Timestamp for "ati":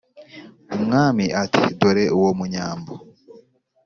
1.43-1.63